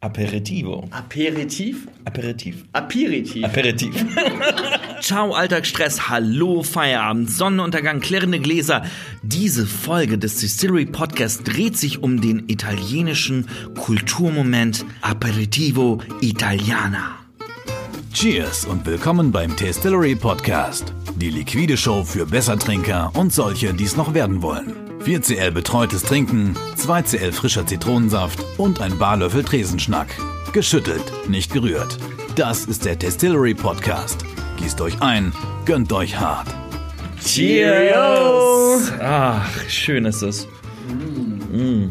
[0.00, 0.86] Aperitivo.
[0.92, 1.88] Aperitif?
[2.04, 2.64] Aperitif.
[2.72, 3.44] Aperitif.
[3.44, 4.06] Aperitif.
[5.00, 6.08] Ciao, Alltagsstress.
[6.08, 8.84] Hallo, Feierabend, Sonnenuntergang, klirrende Gläser.
[9.24, 17.16] Diese Folge des Distillery Podcasts dreht sich um den italienischen Kulturmoment Aperitivo Italiana.
[18.12, 20.92] Cheers und willkommen beim Distillery Podcast.
[21.16, 24.87] Die liquide Show für Bessertrinker und solche, die es noch werden wollen.
[25.08, 30.08] 4cl betreutes Trinken, 2cl frischer Zitronensaft und ein Barlöffel Tresenschnack.
[30.52, 31.96] Geschüttelt, nicht gerührt.
[32.36, 34.26] Das ist der Distillery Podcast.
[34.58, 35.32] Gießt euch ein,
[35.64, 36.48] gönnt euch hart.
[37.24, 38.92] Cheers!
[39.00, 40.46] Ach, schön ist es.
[41.50, 41.88] Mm.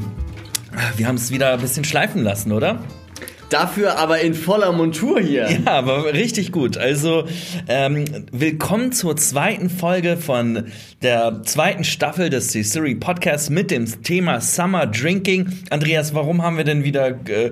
[0.96, 2.84] Wir haben es wieder ein bisschen schleifen lassen, oder?
[3.50, 5.50] Dafür aber in voller Montur hier.
[5.50, 6.78] Ja, aber richtig gut.
[6.78, 7.26] Also
[7.70, 10.66] ähm, willkommen zur zweiten Folge von
[11.02, 15.48] der zweiten Staffel des Siri Podcasts mit dem Thema Summer Drinking.
[15.70, 17.52] Andreas, warum haben wir denn wieder äh,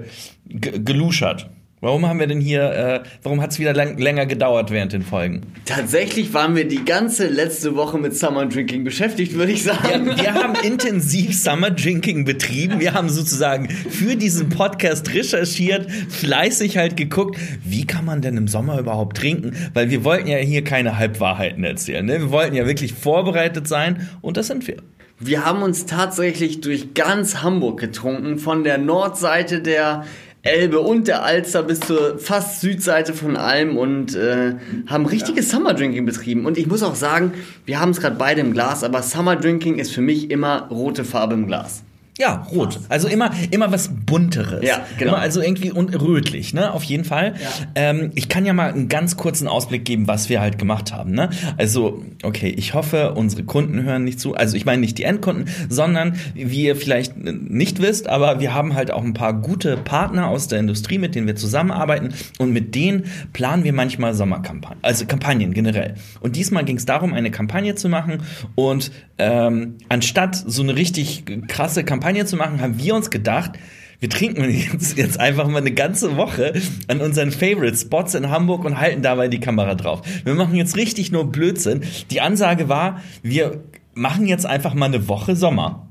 [0.49, 1.49] geluschert?
[1.81, 5.01] Warum haben wir denn hier, äh, warum hat es wieder lang, länger gedauert während den
[5.01, 5.41] Folgen?
[5.65, 10.07] Tatsächlich waren wir die ganze letzte Woche mit Summer Drinking beschäftigt, würde ich sagen.
[10.07, 12.79] Ja, wir haben intensiv Summer Drinking betrieben.
[12.79, 18.47] Wir haben sozusagen für diesen Podcast recherchiert, fleißig halt geguckt, wie kann man denn im
[18.47, 19.51] Sommer überhaupt trinken?
[19.73, 22.05] Weil wir wollten ja hier keine Halbwahrheiten erzählen.
[22.05, 22.19] Ne?
[22.21, 24.77] Wir wollten ja wirklich vorbereitet sein und das sind wir.
[25.19, 30.03] Wir haben uns tatsächlich durch ganz Hamburg getrunken, von der Nordseite der
[30.45, 34.53] Elbe und der Alster bis zur fast Südseite von Alm und äh,
[34.85, 36.45] haben richtiges Summer Drinking betrieben.
[36.45, 37.33] Und ich muss auch sagen,
[37.65, 41.03] wir haben es gerade beide im Glas, aber Summer Drinking ist für mich immer rote
[41.03, 41.84] Farbe im Glas.
[42.17, 42.79] Ja, rot.
[42.87, 44.65] Also immer, immer was Bunteres.
[44.65, 45.11] Ja, genau.
[45.11, 46.71] Immer also irgendwie und rötlich, ne?
[46.71, 47.33] Auf jeden Fall.
[47.41, 47.49] Ja.
[47.75, 51.11] Ähm, ich kann ja mal einen ganz kurzen Ausblick geben, was wir halt gemacht haben,
[51.11, 51.29] ne?
[51.57, 54.33] Also, okay, ich hoffe, unsere Kunden hören nicht zu.
[54.33, 58.75] Also, ich meine nicht die Endkunden, sondern wie ihr vielleicht nicht wisst, aber wir haben
[58.75, 62.75] halt auch ein paar gute Partner aus der Industrie, mit denen wir zusammenarbeiten und mit
[62.75, 65.95] denen planen wir manchmal Sommerkampagnen, also Kampagnen generell.
[66.21, 68.19] Und diesmal ging es darum, eine Kampagne zu machen
[68.55, 73.53] und ähm, anstatt so eine richtig krasse Kampagne Kampagne zu machen, haben wir uns gedacht,
[73.99, 76.53] wir trinken jetzt, jetzt einfach mal eine ganze Woche
[76.87, 80.03] an unseren Favorite Spots in Hamburg und halten dabei die Kamera drauf.
[80.23, 81.81] Wir machen jetzt richtig nur Blödsinn.
[82.11, 83.63] Die Ansage war, wir
[83.95, 85.85] machen jetzt einfach mal eine Woche Sommer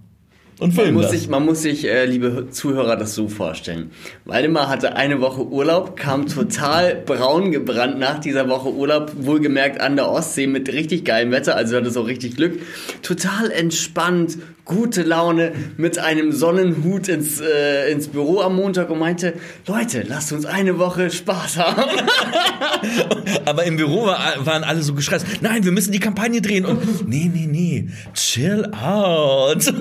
[0.61, 1.21] und filmen man muss das.
[1.21, 3.91] sich, man muss sich, äh, liebe Zuhörer, das so vorstellen.
[4.25, 9.97] Waldemar hatte eine Woche Urlaub, kam total braun gebrannt nach dieser Woche Urlaub, wohlgemerkt an
[9.97, 12.61] der Ostsee mit richtig geilem Wetter, also hatte so richtig Glück.
[13.03, 19.35] Total entspannt, gute Laune, mit einem Sonnenhut ins, äh, ins Büro am Montag und meinte,
[19.67, 21.83] Leute, lasst uns eine Woche Spaß haben.
[23.45, 25.27] Aber im Büro war, waren alle so gestresst.
[25.43, 29.73] Nein, wir müssen die Kampagne drehen und nee, nee, nee, chill out.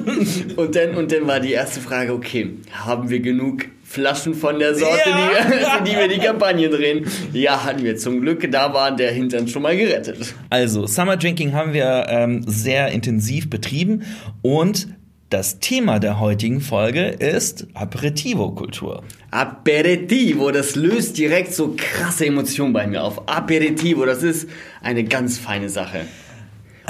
[0.56, 4.74] Und dann, und dann war die erste Frage, okay, haben wir genug Flaschen von der
[4.74, 5.80] Sorte, Ja.
[5.84, 7.06] die, die wir die Kampagne drehen?
[7.32, 8.50] Ja, hatten wir zum Glück.
[8.52, 10.34] Da war der Hintern schon mal gerettet.
[10.50, 14.02] Also, Summer Drinking haben wir ähm, sehr intensiv betrieben
[14.42, 14.88] und
[15.30, 19.04] das Thema der heutigen Folge ist Aperitivo-Kultur.
[19.32, 23.28] Aperitivo, das löst direkt so krasse Emotionen bei mir auf.
[23.28, 24.48] Aperitivo, das ist
[24.82, 26.02] eine ganz feine Sache.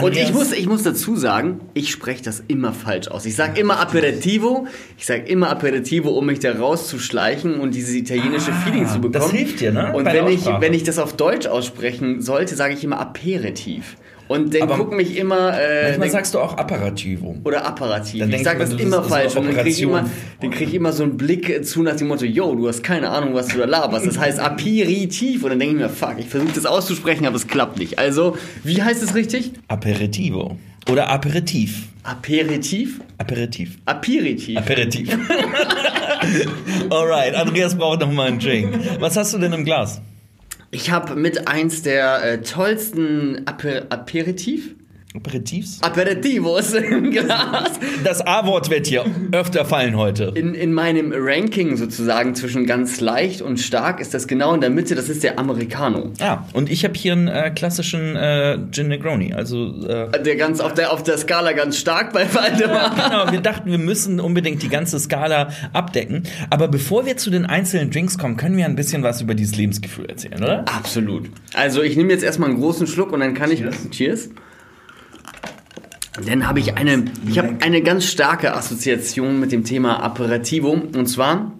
[0.01, 3.25] Und ich muss, ich muss dazu sagen, ich spreche das immer falsch aus.
[3.25, 4.67] Ich sage immer Aperitivo,
[4.97, 9.13] ich sage immer Aperitivo, um mich da rauszuschleichen und dieses italienische Feeling zu bekommen.
[9.13, 9.93] das hilft dir, ne?
[9.93, 13.95] Und Bei wenn ich, wenn ich das auf Deutsch aussprechen sollte, sage ich immer Aperitif.
[14.33, 15.59] Und dann Aber gucken mich immer...
[15.59, 17.35] Äh, Manchmal sagst du auch Aperitivo.
[17.43, 18.19] oder Apparativ.
[18.19, 19.35] Dann ich du, das das immer ist falsch.
[19.35, 19.89] Und dann kriege ich, Operation.
[19.91, 20.09] immer-
[20.41, 23.09] dann krieg ich immer so einen Blick zu nach dem Motto, yo, du hast keine
[23.09, 24.05] Ahnung, was du da laberst.
[24.07, 25.43] Das heißt Aperitif.
[25.43, 27.99] Und dann denke ich mir, fuck, ich versuche das auszusprechen, aber es klappt nicht.
[27.99, 29.51] Also, wie heißt es richtig?
[29.67, 30.57] Aperitivo.
[30.89, 31.83] Oder Aperitif.
[32.03, 32.99] Aperitif?
[33.17, 33.77] Aperitif.
[33.85, 34.57] Aperitif.
[34.57, 35.09] Aperitif.
[36.89, 38.73] Alright, Andreas braucht noch mal einen Drink.
[38.99, 40.01] Was hast du denn im Glas?
[40.73, 44.73] Ich habe mit eins der äh, tollsten Aper Aperitif?
[45.15, 45.77] Aperitifs?
[45.81, 47.71] Aperitivos im Glas.
[48.03, 50.31] Das A-Wort wird hier öfter fallen heute.
[50.33, 54.71] In, in meinem Ranking sozusagen zwischen ganz leicht und stark ist das genau in der
[54.71, 56.11] Mitte, das ist der Americano.
[56.19, 59.33] Ah, und ich habe hier einen äh, klassischen äh, Gin Negroni.
[59.33, 62.95] Also, äh, Der ganz auf der, auf der Skala ganz stark bei Waldemar.
[62.95, 66.23] genau, wir dachten, wir müssen unbedingt die ganze Skala abdecken.
[66.49, 69.55] Aber bevor wir zu den einzelnen Drinks kommen, können wir ein bisschen was über dieses
[69.57, 70.65] Lebensgefühl erzählen, oder?
[70.67, 71.29] Absolut.
[71.53, 73.63] Also ich nehme jetzt erstmal einen großen Schluck und dann kann ich.
[73.91, 74.29] Cheers.
[76.21, 80.71] Dann habe ich eine, ich habe eine ganz starke Assoziation mit dem Thema Aperitivo.
[80.71, 81.53] Und zwar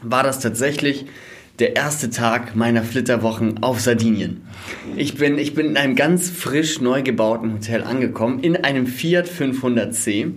[0.00, 1.06] war das tatsächlich
[1.58, 4.42] der erste Tag meiner Flitterwochen auf Sardinien.
[4.96, 9.28] Ich bin, ich bin in einem ganz frisch neu gebauten Hotel angekommen, in einem Fiat
[9.28, 10.32] 500C.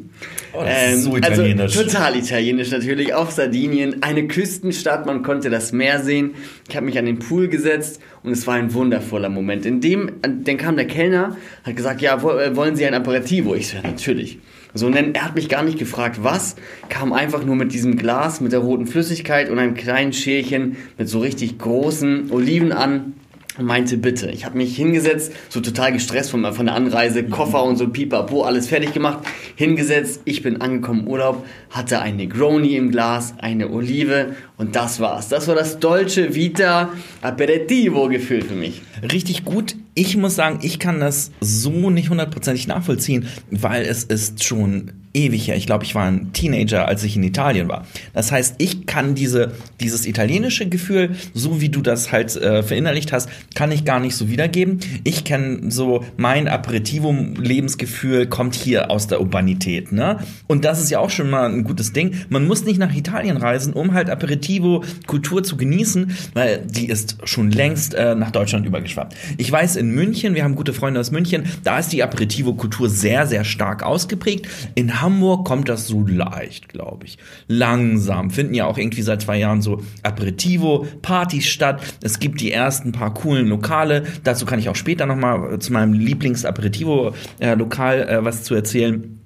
[0.53, 1.77] Oh, das ist so italienisch.
[1.77, 4.01] Also total italienisch natürlich, auf Sardinien.
[4.01, 6.35] Eine Küstenstadt, man konnte das Meer sehen.
[6.69, 9.65] Ich habe mich an den Pool gesetzt und es war ein wundervoller Moment.
[9.65, 13.55] In dem, dann kam der Kellner, hat gesagt, ja, äh, wollen Sie ein Aperitivo?
[13.55, 14.39] Ich so, ja, natürlich.
[14.73, 16.55] So, und dann, er hat mich gar nicht gefragt, was,
[16.89, 21.09] kam einfach nur mit diesem Glas, mit der roten Flüssigkeit und einem kleinen Schälchen mit
[21.09, 23.13] so richtig großen Oliven an
[23.57, 24.29] und meinte, bitte.
[24.29, 28.43] Ich habe mich hingesetzt, so total gestresst von, von der Anreise, Koffer und so pipapo,
[28.43, 29.19] alles fertig gemacht,
[29.55, 34.99] hingesetzt, ich bin angekommen im Urlaub, hatte ein Negroni im Glas, eine Olive und das
[34.99, 35.27] war's.
[35.29, 36.89] Das war das deutsche Vita
[37.21, 38.81] Aperitivo-Gefühl für mich.
[39.11, 39.75] Richtig gut.
[39.99, 45.47] Ich muss sagen, ich kann das so nicht hundertprozentig nachvollziehen, weil es ist schon ewig
[45.47, 45.55] her.
[45.55, 47.85] Ich glaube, ich war ein Teenager, als ich in Italien war.
[48.13, 53.11] Das heißt, ich kann diese, dieses italienische Gefühl, so wie du das halt äh, verinnerlicht
[53.11, 54.79] hast, kann ich gar nicht so wiedergeben.
[55.03, 60.19] Ich kenne so mein Aperitivo-Lebensgefühl kommt hier aus der Urbanität, ne?
[60.47, 62.15] Und das ist ja auch schon mal ein gutes Ding.
[62.29, 67.51] Man muss nicht nach Italien reisen, um halt Aperitivo-Kultur zu genießen, weil die ist schon
[67.51, 69.15] längst äh, nach Deutschland übergeschwappt.
[69.37, 73.27] Ich weiß, in München, wir haben gute Freunde aus München, da ist die Aperitivo-Kultur sehr,
[73.27, 74.47] sehr stark ausgeprägt.
[74.75, 75.08] In Hamburg
[75.43, 77.17] kommt das so leicht, glaube ich.
[77.47, 78.31] Langsam.
[78.31, 81.81] Finden ja auch irgendwie seit zwei Jahren so Aperitivo-Partys statt.
[82.01, 84.03] Es gibt die ersten paar coolen Lokale.
[84.23, 89.19] Dazu kann ich auch später nochmal zu meinem Lieblings-Aperitivo-Lokal äh, was zu erzählen.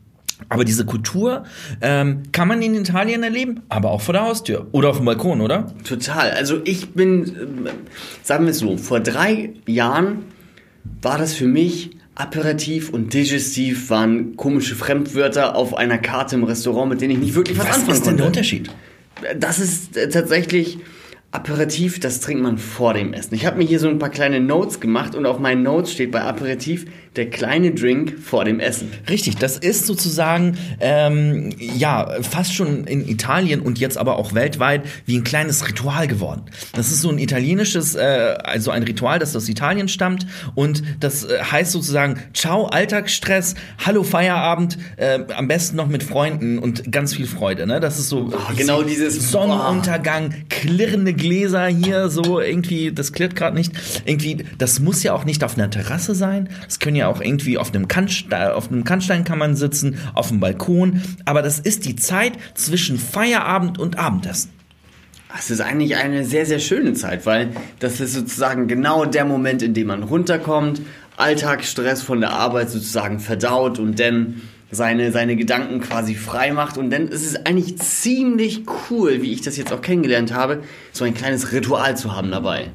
[0.49, 1.43] Aber diese Kultur
[1.81, 5.41] ähm, kann man in Italien erleben, aber auch vor der Haustür oder auf dem Balkon,
[5.41, 5.73] oder?
[5.83, 6.31] Total.
[6.31, 7.69] Also ich bin, äh,
[8.23, 10.25] sagen wir es so, vor drei Jahren
[11.01, 16.89] war das für mich Aperitif und Digestiv waren komische Fremdwörter auf einer Karte im Restaurant,
[16.89, 17.91] mit denen ich nicht wirklich was, was anfangen konnte.
[17.91, 18.69] Was ist denn der Unterschied?
[19.39, 20.77] Das ist äh, tatsächlich
[21.33, 23.33] Aperitif, das trinkt man vor dem Essen.
[23.33, 26.11] Ich habe mir hier so ein paar kleine Notes gemacht und auf meinen Notes steht
[26.11, 26.85] bei Aperitif
[27.15, 28.91] der kleine Drink vor dem Essen.
[29.09, 34.83] Richtig, das ist sozusagen ähm, ja fast schon in Italien und jetzt aber auch weltweit
[35.05, 36.43] wie ein kleines Ritual geworden.
[36.73, 41.23] Das ist so ein italienisches, äh, also ein Ritual, das aus Italien stammt und das
[41.23, 47.15] äh, heißt sozusagen Ciao Alltagsstress, Hallo Feierabend, äh, am besten noch mit Freunden und ganz
[47.15, 47.67] viel Freude.
[47.67, 47.79] Ne?
[47.79, 53.55] Das ist so oh, genau dieses Sonnenuntergang, klirrende Gläser hier so irgendwie, das klirrt gerade
[53.55, 53.71] nicht.
[54.05, 56.49] Irgendwie, das muss ja auch nicht auf einer Terrasse sein.
[56.65, 59.97] Das können ja ja auch irgendwie auf einem, Kannstein, auf einem Kannstein kann man sitzen,
[60.13, 61.01] auf dem Balkon.
[61.25, 64.51] Aber das ist die Zeit zwischen Feierabend und Abendessen.
[65.37, 67.49] Es ist eigentlich eine sehr, sehr schöne Zeit, weil
[67.79, 70.81] das ist sozusagen genau der Moment, in dem man runterkommt,
[71.17, 74.41] Alltagsstress von der Arbeit sozusagen verdaut und dann
[74.73, 76.77] seine, seine Gedanken quasi frei macht.
[76.77, 81.05] Und dann ist es eigentlich ziemlich cool, wie ich das jetzt auch kennengelernt habe, so
[81.05, 82.71] ein kleines Ritual zu haben dabei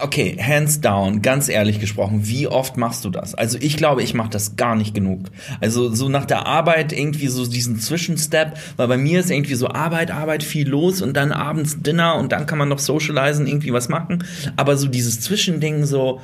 [0.00, 3.34] okay, hands down, ganz ehrlich gesprochen, wie oft machst du das?
[3.34, 5.26] Also ich glaube, ich mache das gar nicht genug.
[5.60, 9.68] Also so nach der Arbeit irgendwie so diesen Zwischenstep, weil bei mir ist irgendwie so
[9.68, 13.72] Arbeit, Arbeit, viel los und dann abends Dinner und dann kann man noch socialisen, irgendwie
[13.72, 14.24] was machen.
[14.56, 16.20] Aber so dieses Zwischending so,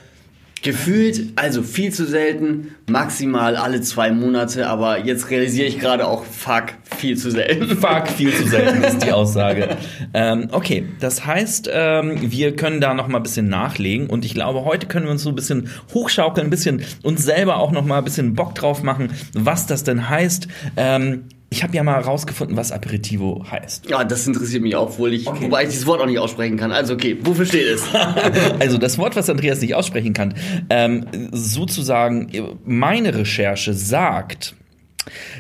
[0.63, 6.25] Gefühlt, also viel zu selten, maximal alle zwei Monate, aber jetzt realisiere ich gerade auch,
[6.25, 7.79] fuck, viel zu selten.
[7.79, 9.77] Fuck, viel zu selten ist die Aussage.
[10.15, 14.35] ähm, okay, das heißt, ähm, wir können da noch mal ein bisschen nachlegen und ich
[14.35, 17.87] glaube, heute können wir uns so ein bisschen hochschaukeln, ein bisschen uns selber auch noch
[17.87, 20.47] mal ein bisschen Bock drauf machen, was das denn heißt.
[20.77, 23.91] Ähm, ich habe ja mal rausgefunden, was Aperitivo heißt.
[23.91, 25.47] Ja, das interessiert mich auch, wohl ich, okay.
[25.47, 26.71] wobei ich dieses Wort auch nicht aussprechen kann.
[26.71, 27.83] Also okay, wofür steht es?
[28.61, 30.35] also das Wort, was Andreas nicht aussprechen kann,
[30.71, 32.31] ähm, sozusagen
[32.65, 34.55] meine Recherche sagt,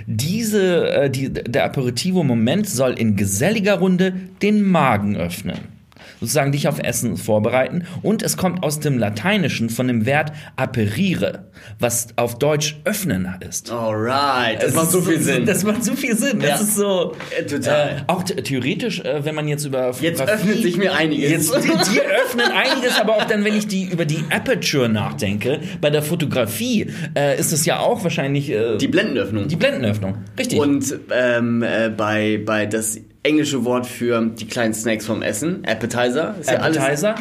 [0.06, 5.79] diese, äh, die, der Aperitivo-Moment soll in geselliger Runde den Magen öffnen
[6.20, 7.84] sozusagen dich auf Essen vorbereiten.
[8.02, 11.46] Und es kommt aus dem Lateinischen von dem Wert aperire,
[11.78, 13.70] was auf Deutsch öffnen ist.
[13.70, 15.46] Alright, das es macht so viel Sinn.
[15.46, 16.40] Das macht so viel Sinn.
[16.40, 16.48] Ja.
[16.48, 17.14] Das ist so.
[17.36, 17.88] Äh, total.
[17.88, 21.30] Äh, auch theoretisch, äh, wenn man jetzt über Jetzt öffnet sich mir einiges.
[21.30, 25.60] Jetzt, die, die öffnen einiges, aber auch dann, wenn ich die über die Aperture nachdenke,
[25.80, 28.50] bei der Fotografie äh, ist es ja auch wahrscheinlich.
[28.50, 29.48] Äh, die Blendenöffnung.
[29.48, 30.58] Die Blendenöffnung, richtig.
[30.58, 35.62] Und ähm, äh, bei, bei das englische Wort für die kleinen Snacks vom Essen.
[35.66, 36.34] Appetizer.
[36.40, 37.14] Ist Appetizer?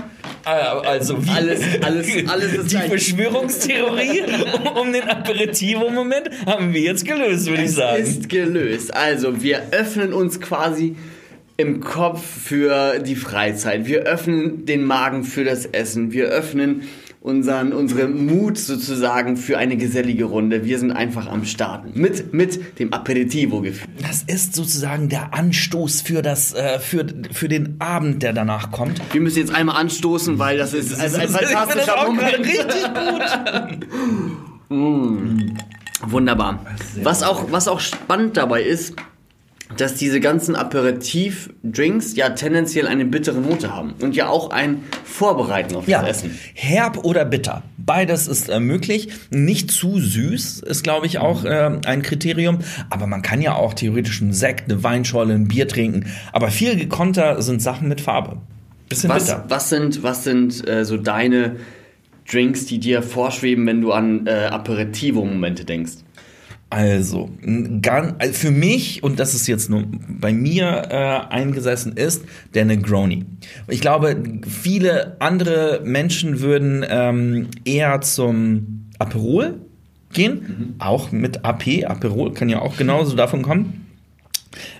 [0.46, 2.88] Ja alles, also wie alles, alles, alles ist Die gleich.
[2.88, 4.22] Verschwörungstheorie
[4.80, 8.02] um den Aperitivo-Moment haben wir jetzt gelöst, würde ich sagen.
[8.04, 8.94] ist gelöst.
[8.94, 10.96] Also wir öffnen uns quasi
[11.58, 13.86] im Kopf für die Freizeit.
[13.86, 16.14] Wir öffnen den Magen für das Essen.
[16.14, 16.84] Wir öffnen
[17.22, 20.64] unseren, unsere Mut sozusagen für eine gesellige Runde.
[20.64, 22.00] Wir sind einfach am Starten.
[22.00, 23.90] Mit, mit dem Aperitivo-Gefühl.
[24.02, 29.02] Das ist sozusagen der Anstoß für, das, äh, für, für den Abend, der danach kommt.
[29.12, 32.40] Wir müssen jetzt einmal anstoßen, weil das ist also ein fantastischer Moment.
[32.40, 33.90] Richtig gut.
[34.78, 35.58] mm.
[36.08, 36.66] Wunderbar.
[37.04, 38.96] Was auch, was auch spannend dabei ist,
[39.78, 45.76] dass diese ganzen Aperitif-Drinks ja tendenziell eine bittere Note haben und ja auch ein Vorbereiten
[45.76, 46.40] auf Ja, das Essen.
[46.56, 47.64] herb oder bitter.
[47.78, 49.10] Beides ist äh, möglich.
[49.32, 52.60] Nicht zu süß ist, glaube ich, auch äh, ein Kriterium.
[52.90, 56.06] Aber man kann ja auch theoretisch einen Sekt, eine Weinschorle, ein Bier trinken.
[56.34, 58.38] Aber viel gekonter sind Sachen mit Farbe.
[58.90, 59.46] Bisschen Was, bitter.
[59.50, 61.58] was sind, was sind äh, so deine
[62.32, 65.94] Drinks, die dir vorschweben, wenn du an äh, Aperitivo-Momente denkst?
[66.72, 67.32] Also,
[68.20, 72.24] also für mich, und das ist jetzt nur bei mir äh, eingesessen ist,
[72.54, 73.26] der Negroni.
[73.68, 79.62] Ich glaube, viele andere Menschen würden ähm, eher zum Aperol
[80.14, 81.86] gehen, auch mit AP.
[81.86, 83.88] Aperol kann ja auch genauso davon kommen.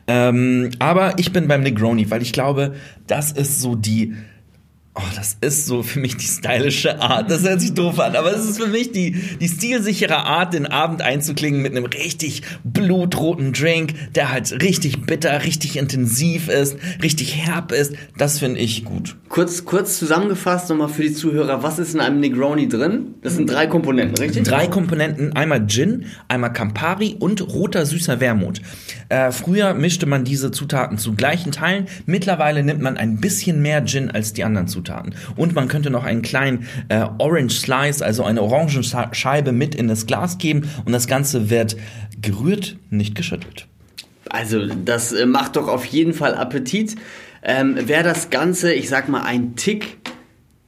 [0.08, 2.76] Ähm, aber ich bin beim Negroni, weil ich glaube,
[3.08, 4.14] das ist so die.
[4.96, 7.30] Oh, das ist so für mich die stylische Art.
[7.30, 10.66] Das hört sich doof an, aber es ist für mich die, die stilsichere Art, den
[10.66, 17.36] Abend einzuklingen mit einem richtig blutroten Drink, der halt richtig bitter, richtig intensiv ist, richtig
[17.36, 17.94] herb ist.
[18.18, 19.16] Das finde ich gut.
[19.30, 23.14] Kurz, kurz zusammengefasst nochmal für die Zuhörer, was ist in einem Negroni drin?
[23.22, 24.44] Das sind drei Komponenten, richtig?
[24.44, 28.60] Drei Komponenten, einmal Gin, einmal Campari und roter süßer Wermut.
[29.08, 31.86] Äh, früher mischte man diese Zutaten zu gleichen Teilen.
[32.06, 34.89] Mittlerweile nimmt man ein bisschen mehr Gin als die anderen Zutaten.
[35.36, 40.06] Und man könnte noch einen kleinen äh, Orange Slice, also eine Orangenscheibe mit in das
[40.06, 41.78] Glas geben und das Ganze wird
[42.22, 43.68] gerührt, nicht geschüttelt.
[44.30, 46.96] Also, das äh, macht doch auf jeden Fall Appetit.
[47.42, 49.98] Ähm, Wäre das Ganze, ich sag mal, ein Tick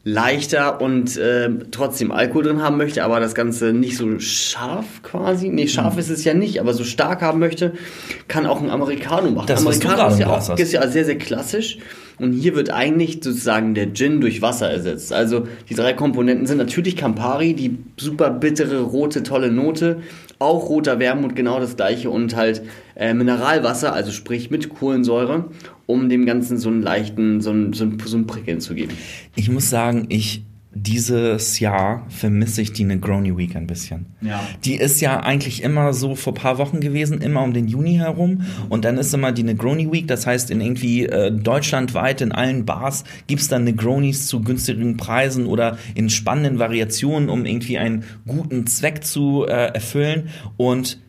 [0.04, 5.50] leichter und äh, trotzdem Alkohol drin haben möchte, aber das Ganze nicht so scharf quasi,
[5.50, 7.74] nee, scharf ist es ja nicht, aber so stark haben möchte,
[8.28, 9.46] kann auch ein Americano machen.
[9.48, 11.78] Das, Americano ist ja auch ist ja sehr, sehr klassisch.
[12.22, 15.12] Und hier wird eigentlich sozusagen der Gin durch Wasser ersetzt.
[15.12, 20.02] Also die drei Komponenten sind natürlich Campari, die super bittere, rote, tolle Note.
[20.38, 22.10] Auch roter Wermut, genau das gleiche.
[22.10, 22.62] Und halt
[22.96, 25.46] äh, Mineralwasser, also sprich mit Kohlensäure,
[25.88, 28.94] um dem Ganzen so einen leichten, so einen, so einen, so einen Prickeln zu geben.
[29.36, 34.06] Ich muss sagen, ich dieses Jahr vermisse ich die Negroni Week ein bisschen.
[34.22, 34.42] Ja.
[34.64, 38.44] Die ist ja eigentlich immer so vor paar Wochen gewesen, immer um den Juni herum.
[38.70, 40.08] Und dann ist immer die Negroni Week.
[40.08, 45.46] Das heißt, in irgendwie äh, deutschlandweit in allen Bars gibt's dann Negronis zu günstigen Preisen
[45.46, 50.30] oder in spannenden Variationen, um irgendwie einen guten Zweck zu äh, erfüllen.
[50.56, 51.00] Und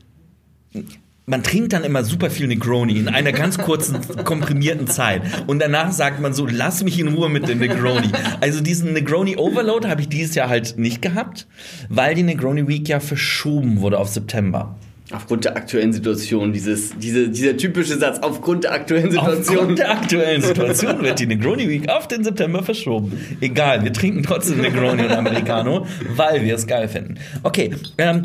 [1.25, 5.23] man trinkt dann immer super viel Negroni in einer ganz kurzen, komprimierten Zeit.
[5.47, 8.11] Und danach sagt man so, lass mich in Ruhe mit dem Negroni.
[8.41, 11.47] Also diesen Negroni Overload habe ich dieses Jahr halt nicht gehabt,
[11.88, 14.75] weil die Negroni Week ja verschoben wurde auf September.
[15.12, 19.59] Aufgrund der aktuellen Situation, dieses, diese, dieser typische Satz, aufgrund der aktuellen Situation.
[19.59, 23.12] Aufgrund der aktuellen Situation wird die Negroni Week auf den September verschoben.
[23.41, 25.87] Egal, wir trinken trotzdem Negroni und Americano,
[26.17, 27.17] weil wir es geil finden.
[27.43, 28.23] Okay, ähm,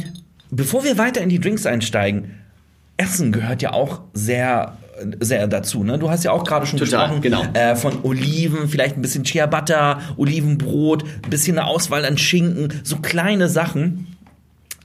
[0.50, 2.32] bevor wir weiter in die Drinks einsteigen,
[2.98, 4.78] Essen gehört ja auch sehr
[5.20, 6.00] sehr dazu, ne?
[6.00, 7.44] Du hast ja auch gerade schon Total, gesprochen genau.
[7.54, 12.74] äh, von Oliven, vielleicht ein bisschen Chia Butter, Olivenbrot, ein bisschen eine Auswahl an Schinken,
[12.84, 14.08] so kleine Sachen.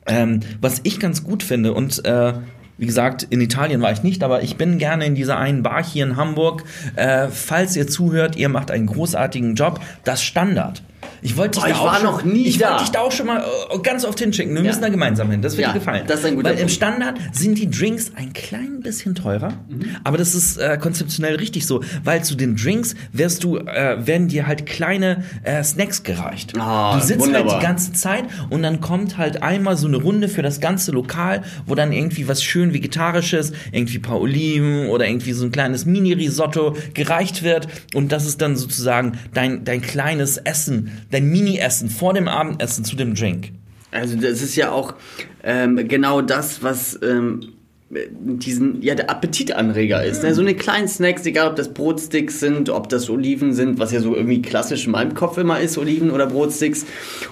[0.04, 2.34] Ähm, was ich ganz gut finde und äh,
[2.76, 5.84] wie gesagt, in Italien war ich nicht, aber ich bin gerne in dieser einen Bar
[5.84, 6.64] hier in Hamburg.
[6.96, 9.78] Äh, falls ihr zuhört, ihr macht einen großartigen Job.
[10.02, 10.82] Das Standard.
[11.20, 12.70] Ich wollte dich Oh, da ich auch war schon, noch nie ich da.
[12.70, 13.40] wollte dich da auch schon mal
[13.72, 14.54] äh, ganz oft hinschicken.
[14.54, 14.68] Wir Ja.
[14.68, 15.40] müssen da gemeinsam hin.
[15.42, 16.04] Das wird Ja, dir gefallen.
[16.06, 16.72] das ist ein guter Weil im Punkt.
[16.72, 19.96] Standard sind die Drinks ein klein bisschen teurer, Mhm.
[20.04, 24.28] aber das ist äh, konzeptionell richtig so, weil zu den Drinks wirst du, äh, werden
[24.28, 26.58] dir halt kleine äh, Snacks gereicht.
[26.58, 27.58] Ah, du sitzt halt wunderbar.
[27.60, 31.42] die ganze Zeit und dann kommt halt einmal so eine Runde für das ganze Lokal,
[31.66, 35.86] wo dann irgendwie was schön Vegetarisches, irgendwie ein paar Oliven oder irgendwie so ein kleines
[35.86, 42.14] Mini-Risotto gereicht wird und das ist dann sozusagen dein, dein kleines Essen, dein Mini-Essen vor
[42.14, 43.52] dem Abendessen zu dem Drink.
[43.90, 44.94] Also das ist ja auch
[45.42, 47.52] ähm, genau das, was ähm,
[47.90, 50.22] diesen, ja, der Appetitanreger ist.
[50.22, 50.34] Ne?
[50.34, 54.00] So eine kleinen Snacks, egal ob das Brotsticks sind, ob das Oliven sind, was ja
[54.00, 56.86] so irgendwie klassisch in meinem Kopf immer ist, Oliven oder Brotsticks.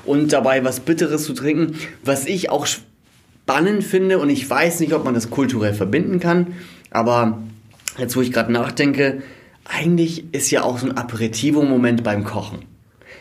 [0.04, 1.76] Und dabei was Bitteres zu trinken.
[2.04, 6.48] Was ich auch spannend finde, und ich weiß nicht, ob man das kulturell verbinden kann,
[6.90, 7.38] aber
[7.96, 9.22] jetzt, wo ich gerade nachdenke,
[9.64, 12.58] eigentlich ist ja auch so ein Aperitivo-Moment beim Kochen.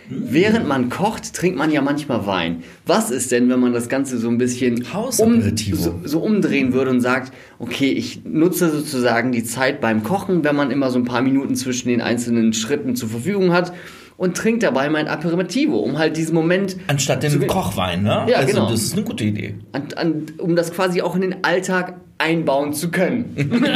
[0.10, 2.64] Während man kocht, trinkt man ja manchmal Wein.
[2.86, 4.86] Was ist denn, wenn man das Ganze so ein bisschen
[5.20, 5.42] um,
[5.74, 10.56] so, so umdrehen würde und sagt, okay, ich nutze sozusagen die Zeit beim Kochen, wenn
[10.56, 13.72] man immer so ein paar Minuten zwischen den einzelnen Schritten zur Verfügung hat
[14.20, 16.76] und trinke dabei mein Aperitivo, um halt diesen Moment.
[16.88, 18.26] Anstatt den Kochwein, ne?
[18.28, 18.70] Ja, also, genau.
[18.70, 19.56] Das ist eine gute Idee.
[19.72, 23.34] An, an, um das quasi auch in den Alltag einbauen zu können.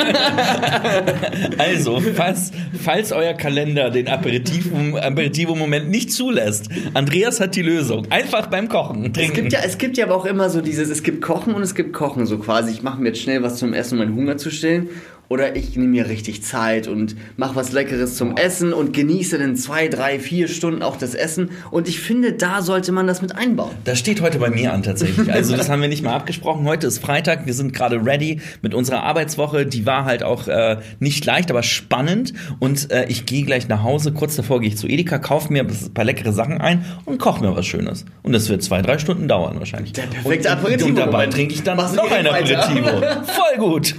[1.57, 8.07] also, falls, falls euer Kalender den Aperitivo-Moment nicht zulässt, Andreas hat die Lösung.
[8.09, 9.21] Einfach beim Kochen trinken.
[9.21, 11.61] Es gibt, ja, es gibt ja aber auch immer so dieses, es gibt Kochen und
[11.61, 14.15] es gibt Kochen, so quasi, ich mache mir jetzt schnell was zum Essen, um meinen
[14.17, 14.89] Hunger zu stillen.
[15.33, 19.55] Oder ich nehme mir richtig Zeit und mache was Leckeres zum Essen und genieße dann
[19.55, 21.49] zwei, drei, vier Stunden auch das Essen.
[21.71, 23.71] Und ich finde, da sollte man das mit einbauen.
[23.83, 25.33] Das steht heute bei mir an tatsächlich.
[25.33, 26.67] Also das haben wir nicht mal abgesprochen.
[26.67, 27.47] Heute ist Freitag.
[27.47, 29.65] Wir sind gerade ready mit unserer Arbeitswoche.
[29.65, 32.33] Die war halt auch äh, nicht leicht, aber spannend.
[32.59, 34.11] Und äh, ich gehe gleich nach Hause.
[34.11, 37.43] Kurz davor gehe ich zu Edeka, kaufe mir ein paar leckere Sachen ein und koche
[37.43, 38.05] mir was Schönes.
[38.21, 39.93] Und das wird zwei, drei Stunden dauern wahrscheinlich.
[39.93, 40.89] Der perfekte Aperitivo.
[40.89, 42.89] Und dabei trinke ich dann noch ein Aperitivo.
[43.23, 43.95] Voll gut.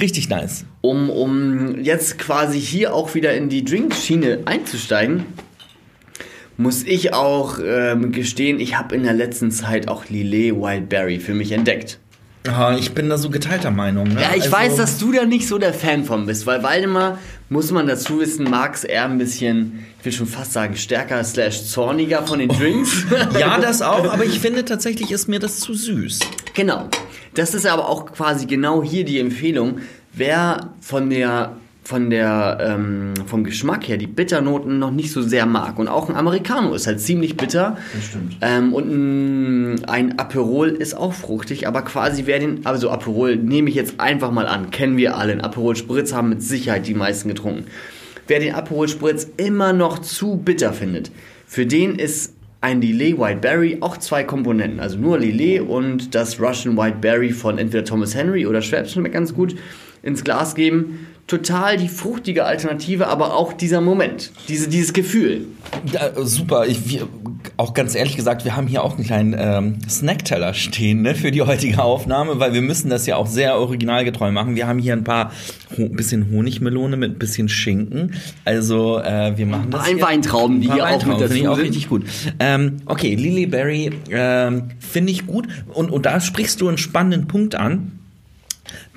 [0.00, 0.64] Richtig nice.
[0.80, 5.24] Um, um jetzt quasi hier auch wieder in die Drink-Schiene einzusteigen,
[6.56, 11.34] muss ich auch ähm, gestehen, ich habe in der letzten Zeit auch Lillet Wildberry für
[11.34, 11.98] mich entdeckt.
[12.46, 14.08] Ah, ich bin da so geteilter Meinung.
[14.08, 14.20] Ne?
[14.20, 17.18] Ja, ich also, weiß, dass du da nicht so der Fan von bist, weil Waldemar,
[17.48, 21.24] muss man dazu wissen, mag es eher ein bisschen, ich will schon fast sagen, stärker
[21.24, 23.04] slash zorniger von den Drinks.
[23.38, 26.20] ja, das auch, aber ich finde tatsächlich ist mir das zu süß.
[26.54, 26.88] Genau.
[27.34, 29.80] Das ist aber auch quasi genau hier die Empfehlung.
[30.12, 35.44] Wer von der von der ähm, vom Geschmack her die Bitternoten noch nicht so sehr
[35.44, 38.38] mag und auch ein Americano ist halt ziemlich bitter das stimmt.
[38.40, 43.68] Ähm, und ein, ein Aperol ist auch fruchtig aber quasi wer den also Aperol nehme
[43.68, 46.94] ich jetzt einfach mal an kennen wir alle ein Aperol Spritz haben mit Sicherheit die
[46.94, 47.66] meisten getrunken
[48.28, 51.10] wer den Aperol Spritz immer noch zu bitter findet
[51.46, 52.33] für den ist
[52.64, 57.30] ein Lillet White Berry, auch zwei Komponenten, also nur Lillet und das Russian White Berry
[57.30, 59.54] von entweder Thomas Henry oder schmeckt ganz gut
[60.02, 65.46] ins Glas geben total die fruchtige Alternative, aber auch dieser Moment, diese, dieses Gefühl.
[65.90, 66.66] Ja, super.
[66.66, 67.08] Ich, wir,
[67.56, 71.30] auch ganz ehrlich gesagt, wir haben hier auch einen kleinen ähm, Snackteller stehen ne, für
[71.30, 74.54] die heutige Aufnahme, weil wir müssen das ja auch sehr originalgetreu machen.
[74.54, 75.32] Wir haben hier ein paar
[75.76, 78.14] ho bisschen Honigmelone mit ein bisschen Schinken.
[78.44, 79.86] Also äh, wir machen das.
[79.86, 82.04] Ein Weintrauben, die hier auch mit dazu ich auch richtig gut.
[82.38, 87.28] Ähm, okay, Lily Berry ähm, finde ich gut und, und da sprichst du einen spannenden
[87.28, 87.98] Punkt an.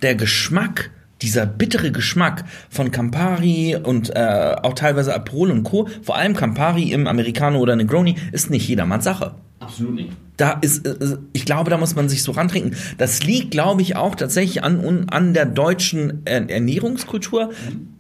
[0.02, 0.90] Der Geschmack
[1.22, 6.92] dieser bittere Geschmack von Campari und äh, auch teilweise Aperol und Co., vor allem Campari
[6.92, 9.36] im Americano oder Negroni, ist nicht jedermanns Sache.
[9.60, 10.10] Absolut nicht.
[10.38, 12.76] Da ist, äh, ich glaube, da muss man sich so rantrinken.
[12.98, 17.48] Das liegt, glaube ich, auch tatsächlich an, an der deutschen Ernährungskultur.
[17.48, 17.97] Mhm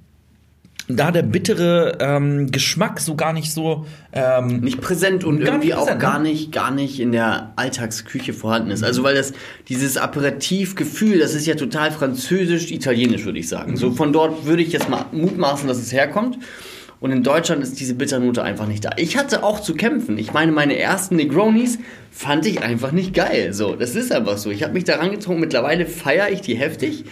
[0.88, 5.90] da der bittere ähm, Geschmack so gar nicht so ähm, nicht präsent und irgendwie präsent,
[5.90, 6.30] auch gar ne?
[6.30, 8.84] nicht gar nicht in der Alltagsküche vorhanden ist.
[8.84, 9.34] Also weil das
[9.68, 13.76] dieses Aperitivgefühl, das ist ja total französisch, italienisch würde ich sagen.
[13.76, 16.38] So von dort würde ich jetzt mal mutmaßen, dass es herkommt.
[17.00, 18.90] Und in Deutschland ist diese Bitternote einfach nicht da.
[18.98, 20.18] Ich hatte auch zu kämpfen.
[20.18, 21.78] Ich meine, meine ersten Negronis
[22.10, 23.54] fand ich einfach nicht geil.
[23.54, 24.50] So, das ist einfach so.
[24.50, 25.42] Ich habe mich daran getrunken.
[25.42, 27.06] Mittlerweile feiere ich die heftig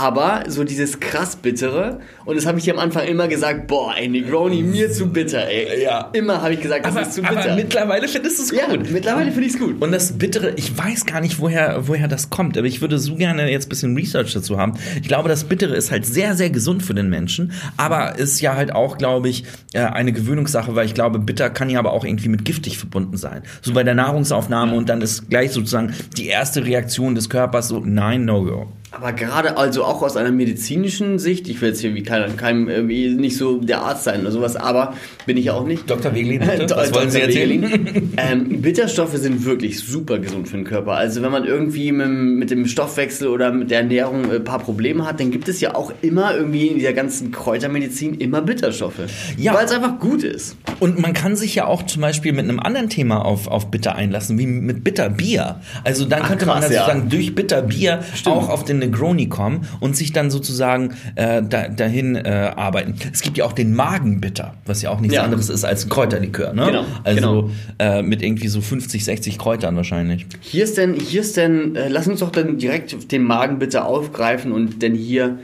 [0.00, 4.08] aber so dieses krass bittere und das habe ich am Anfang immer gesagt, boah, ey,
[4.08, 5.82] Negroni mir zu bitter, ey.
[5.82, 6.10] Ja.
[6.12, 7.44] Immer habe ich gesagt, das aber, ist zu bitter.
[7.44, 8.86] Aber mittlerweile findest du es gut.
[8.86, 9.82] Ja, mittlerweile finde ich es gut.
[9.82, 13.16] Und das bittere, ich weiß gar nicht, woher woher das kommt, aber ich würde so
[13.16, 14.74] gerne jetzt ein bisschen Research dazu haben.
[15.02, 18.56] Ich glaube, das bittere ist halt sehr sehr gesund für den Menschen, aber ist ja
[18.56, 22.04] halt auch, glaube ich, äh, eine Gewöhnungssache, weil ich glaube, bitter kann ja aber auch
[22.04, 23.42] irgendwie mit giftig verbunden sein.
[23.60, 27.80] So bei der Nahrungsaufnahme und dann ist gleich sozusagen die erste Reaktion des Körpers so
[27.80, 28.72] nein, no go.
[28.96, 32.68] Aber gerade also auch aus einer medizinischen Sicht, ich will jetzt hier wie kein, kein
[32.68, 34.94] irgendwie nicht so der Arzt sein oder sowas, aber
[35.26, 35.90] bin ich auch nicht.
[35.90, 36.14] Dr.
[36.14, 36.76] Weglin, bitte.
[36.76, 38.12] was wollen Sie erzählen?
[38.16, 40.92] ähm, Bitterstoffe sind wirklich super gesund für den Körper.
[40.92, 45.06] Also wenn man irgendwie mit, mit dem Stoffwechsel oder mit der Ernährung ein paar Probleme
[45.06, 49.00] hat, dann gibt es ja auch immer irgendwie in dieser ganzen Kräutermedizin immer Bitterstoffe.
[49.36, 49.54] Ja.
[49.54, 50.56] Weil es einfach gut ist.
[50.78, 53.96] Und man kann sich ja auch zum Beispiel mit einem anderen Thema auf, auf Bitter
[53.96, 55.60] einlassen, wie mit Bitterbier.
[55.82, 56.86] Also dann Ach, könnte krass, man also ja.
[56.86, 58.36] sagen, durch Bitterbier Stimmt.
[58.36, 62.94] auch auf den Negroni kommen und sich dann sozusagen äh, da, dahin äh, arbeiten.
[63.12, 65.22] Es gibt ja auch den Magenbitter, was ja auch nichts ja.
[65.22, 66.52] anderes ist als Kräuterlikör.
[66.52, 66.66] Ne?
[66.66, 67.50] Genau, also genau.
[67.78, 70.26] Äh, mit irgendwie so 50, 60 Kräutern wahrscheinlich.
[70.40, 74.52] Hier ist denn, hier ist denn, äh, lass uns doch dann direkt den Magenbitter aufgreifen
[74.52, 75.38] und denn hier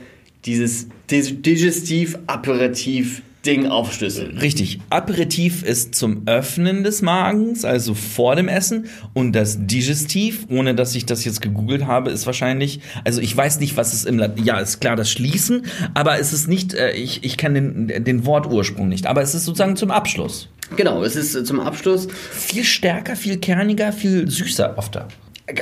[0.45, 4.37] dieses Digestiv-Aperitif Ding aufschlüsseln.
[4.37, 4.79] Richtig.
[4.89, 8.85] Aperitif ist zum Öffnen des Magens, also vor dem Essen.
[9.13, 13.59] Und das Digestiv, ohne dass ich das jetzt gegoogelt habe, ist wahrscheinlich, also ich weiß
[13.59, 16.91] nicht, was es im Latein, ja, ist klar das Schließen, aber es ist nicht, äh,
[16.91, 20.47] ich, ich kenne den, den Wortursprung nicht, aber es ist sozusagen zum Abschluss.
[20.75, 22.07] Genau, es ist äh, zum Abschluss.
[22.31, 25.07] Viel stärker, viel kerniger, viel süßer oft da.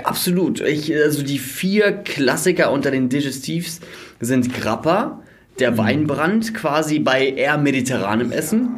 [0.03, 0.61] Absolut.
[0.61, 3.79] Ich, also die vier Klassiker unter den Digestivs
[4.19, 5.21] sind Grappa,
[5.59, 5.77] der mhm.
[5.77, 8.69] Weinbrand quasi bei eher mediterranem Essen.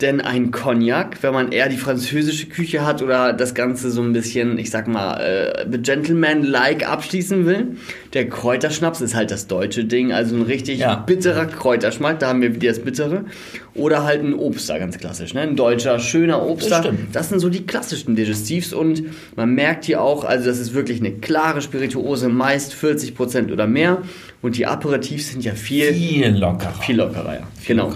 [0.00, 4.12] denn ein Cognac, wenn man eher die französische Küche hat oder das Ganze so ein
[4.12, 7.76] bisschen, ich sag mal, äh, Gentleman-like abschließen will,
[8.14, 10.94] der Kräuterschnaps ist halt das deutsche Ding, also ein richtig Ja.
[10.94, 13.24] bitterer Kräuterschmack, da haben wir wieder das Bittere.
[13.78, 15.40] Oder halt ein Obster, ganz klassisch, ne?
[15.42, 16.82] Ein deutscher, schöner Obster.
[16.82, 16.94] Das.
[17.12, 19.02] Das sind so die klassischen Digestivs und
[19.36, 24.02] man merkt hier auch, also das ist wirklich eine klare Spirituose, meist 40% oder mehr.
[24.40, 26.72] Und die Aperitifs sind ja viel, Viel lockerer.
[26.80, 27.48] viel lockerer, ja.
[27.66, 27.92] Genau.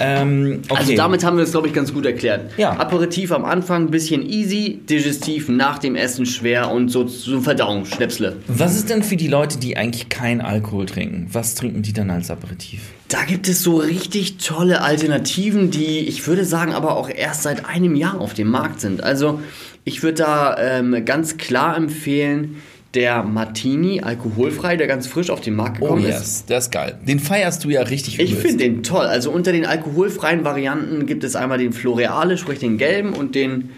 [0.00, 0.78] Ähm, okay.
[0.80, 2.50] Also damit haben wir es, glaube ich, ganz gut erklärt.
[2.56, 2.72] Ja.
[2.72, 8.36] Aperitif am Anfang ein bisschen easy, Digestiv nach dem Essen schwer und so, so Verdauungsschnäpsle.
[8.48, 11.28] Was ist denn für die Leute, die eigentlich keinen Alkohol trinken?
[11.32, 12.80] Was trinken die dann als Aperitif?
[13.08, 17.64] Da gibt es so richtig tolle Alternativen, die ich würde sagen aber auch erst seit
[17.64, 19.02] einem Jahr auf dem Markt sind.
[19.02, 19.40] Also
[19.84, 22.56] ich würde da ähm, ganz klar empfehlen,
[22.94, 26.08] der Martini, alkoholfrei, der ganz frisch auf den Markt Oh gekommen ist.
[26.18, 26.98] yes, der ist geil.
[27.06, 29.04] Den feierst du ja richtig Ich finde den toll.
[29.06, 33.70] Also unter den alkoholfreien Varianten gibt es einmal den Floreale, sprich den gelben und den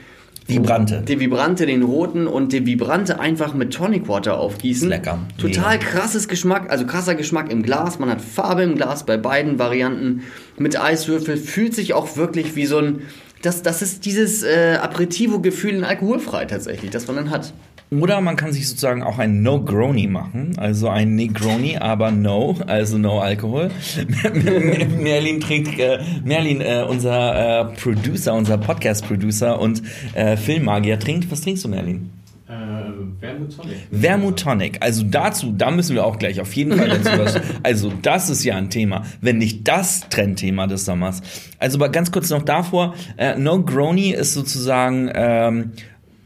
[0.49, 1.03] Vibrante.
[1.03, 4.89] Den Vibrante, den roten und den Vibrante einfach mit Tonic Water aufgießen.
[4.89, 5.19] Lecker.
[5.37, 5.91] Total Mega.
[5.91, 7.99] krasses Geschmack, also krasser Geschmack im Glas.
[7.99, 10.23] Man hat Farbe im Glas bei beiden Varianten
[10.57, 11.37] mit Eiswürfel.
[11.37, 13.03] Fühlt sich auch wirklich wie so ein.
[13.43, 17.53] Das, das ist dieses äh, Aperitivo-Gefühl in alkoholfrei tatsächlich, das man dann hat.
[17.91, 22.99] Oder man kann sich sozusagen auch ein No-Grony machen, also ein Negroni, aber No, also
[22.99, 23.71] No Alkohol.
[24.99, 31.31] Merlin trinkt, äh, Merlin, äh, unser äh, Producer, unser Podcast-Producer und äh, Filmmagier trinkt.
[31.31, 32.11] Was trinkst du, Merlin?
[32.47, 32.79] Äh,
[33.21, 33.77] Tonic.
[33.91, 34.77] Vermouth Tonic.
[34.81, 37.41] Also dazu, da müssen wir auch gleich auf jeden Fall dazu was.
[37.63, 41.23] Also das ist ja ein Thema, wenn nicht das Trendthema des Sommers.
[41.59, 45.73] Also aber ganz kurz noch davor, äh, No Grony ist sozusagen, ähm,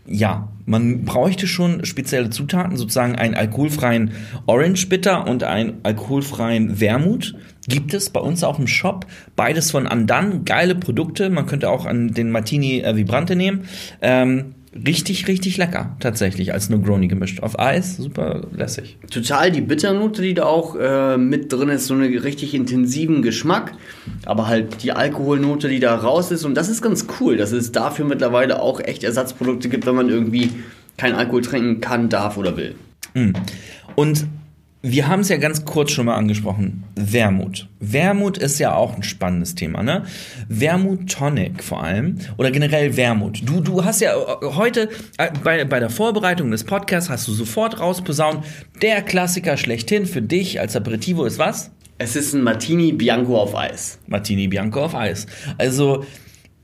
[0.07, 4.13] ja, man bräuchte schon spezielle Zutaten, sozusagen einen alkoholfreien
[4.47, 7.35] Orange Bitter und einen alkoholfreien Wermut.
[7.69, 9.07] Gibt es bei uns auch im Shop.
[9.37, 10.45] Beides von Andan.
[10.45, 11.31] Geile Produkte.
[11.31, 13.65] Man könnte auch an den Martini äh, Vibrante nehmen.
[14.01, 15.97] Ähm, richtig, richtig lecker.
[16.01, 16.53] Tatsächlich.
[16.53, 17.43] Als Negroni gemischt.
[17.43, 17.97] Auf Eis.
[17.97, 18.99] Super lässig.
[19.11, 23.73] Total die Bitternote, die da auch äh, mit drin ist, so einen richtig intensiven Geschmack.
[24.25, 26.45] Aber halt die Alkoholnote, die da raus ist.
[26.45, 30.09] Und das ist ganz cool, dass es dafür mittlerweile auch echt Ersatzprodukte gibt, wenn man
[30.09, 30.51] irgendwie
[30.97, 32.75] kein Alkohol trinken kann, darf oder will.
[33.95, 34.27] Und
[34.83, 36.83] wir haben es ja ganz kurz schon mal angesprochen.
[36.97, 37.69] Wermut.
[37.79, 40.05] Wermut ist ja auch ein spannendes Thema, ne?
[40.49, 42.19] Wermut Tonic vor allem.
[42.37, 43.43] Oder generell Wermut.
[43.45, 47.33] Du, du hast ja äh, heute äh, bei, bei der Vorbereitung des Podcasts hast du
[47.33, 48.45] sofort rausposaunt,
[48.83, 51.71] der Klassiker schlechthin für dich als Aperitivo ist was?
[51.99, 54.01] Es ist ein Martini Bianco auf Eis.
[54.09, 55.27] Martini Bianco auf Eis.
[55.59, 56.05] Also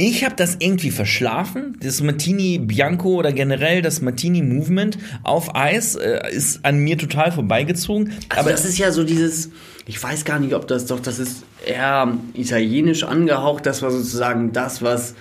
[0.00, 1.76] ich habe das irgendwie verschlafen.
[1.80, 7.32] Das Martini Bianco oder generell das Martini Movement auf Eis äh, ist an mir total
[7.32, 8.12] vorbeigezogen.
[8.28, 9.50] Also aber das ist ja so dieses,
[9.86, 13.66] ich weiß gar nicht, ob das doch, das ist eher italienisch angehaucht.
[13.66, 15.14] Das war sozusagen das, was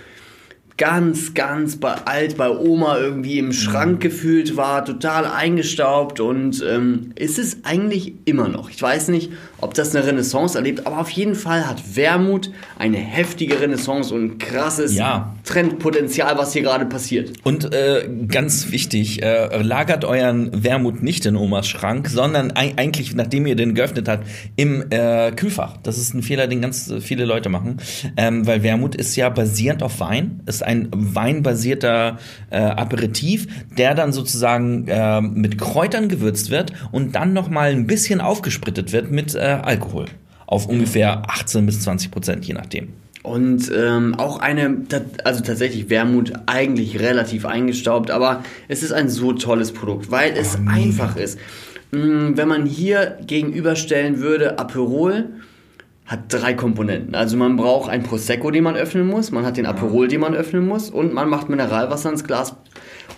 [0.77, 7.13] ganz, ganz bei, alt bei Oma irgendwie im Schrank gefühlt war, total eingestaubt und ähm,
[7.15, 8.69] ist es eigentlich immer noch.
[8.69, 12.97] Ich weiß nicht, ob das eine Renaissance erlebt, aber auf jeden Fall hat Wermut eine
[12.97, 15.33] heftige Renaissance und ein krasses Ja.
[15.45, 17.31] Trendpotenzial, was hier gerade passiert.
[17.43, 23.15] Und äh, ganz wichtig, äh, lagert euren Wermut nicht in Omas Schrank, sondern ei- eigentlich,
[23.15, 25.77] nachdem ihr den geöffnet habt, im äh, Kühlfach.
[25.81, 27.77] Das ist ein Fehler, den ganz äh, viele Leute machen,
[28.15, 34.11] ähm, weil Wermut ist ja basierend auf Wein, ist ein weinbasierter äh, Aperitif, der dann
[34.11, 39.33] sozusagen äh, mit Kräutern gewürzt wird und dann noch mal ein bisschen aufgesprittet wird mit
[39.33, 40.05] äh, Alkohol.
[40.45, 42.93] Auf ungefähr 18 bis 20 Prozent, je nachdem.
[43.23, 44.83] Und ähm, auch eine,
[45.25, 50.57] also tatsächlich Wermut eigentlich relativ eingestaubt, aber es ist ein so tolles Produkt, weil es
[50.67, 51.37] einfach ist.
[51.91, 55.25] Mm, Wenn man hier gegenüberstellen würde, Aperol
[56.07, 57.13] hat drei Komponenten.
[57.15, 60.33] Also man braucht ein Prosecco, den man öffnen muss, man hat den Aperol, den man
[60.33, 62.55] öffnen muss und man macht Mineralwasser ins Glas.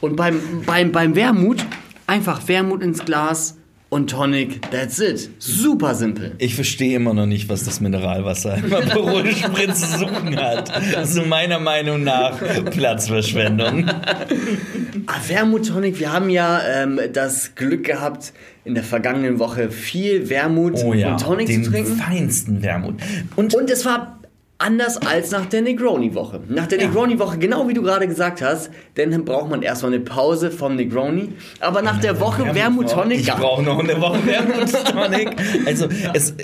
[0.02, 1.66] Und beim, beim, beim Wermut
[2.08, 3.58] einfach Wermut ins Glas
[3.90, 5.30] und Tonic, that's it.
[5.40, 6.36] Super simpel.
[6.38, 10.72] Ich verstehe immer noch nicht, was das Mineralwasser im Aperol-Spritz zu suchen hat.
[11.06, 12.38] So meiner Meinung nach
[12.72, 13.86] Platzverschwendung.
[15.12, 18.32] Ah, Wermut Tonic, wir haben ja ähm, das Glück gehabt,
[18.64, 21.96] in der vergangenen Woche viel Wermut Oh ja, und Tonic den zu trinken.
[21.96, 22.96] feinsten Wermut.
[23.36, 24.20] Und, Und es war
[24.60, 26.42] anders als nach der Negroni-Woche.
[26.50, 30.52] Nach der Negroni-Woche, genau wie du gerade gesagt hast, denn braucht man erstmal eine Pause
[30.52, 31.34] vom Negroni.
[31.60, 33.36] Aber nach der Woche Wermut Tonic, Ich ja.
[33.36, 35.36] brauche noch eine Woche Wermut Tonic.
[35.66, 36.36] Also es, äh,